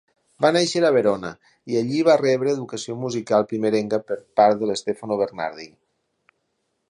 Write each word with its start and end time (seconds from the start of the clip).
Va 0.43 0.49
néixer 0.55 0.79
a 0.87 0.89
Verona 0.95 1.29
i 1.73 1.77
allí 1.81 1.99
va 2.07 2.15
rebre 2.21 2.55
educació 2.57 2.97
musical 3.03 3.47
primerenca 3.51 4.01
per 4.07 4.19
part 4.41 4.63
d'Stefano 4.71 5.19
Bernardi. 5.23 5.69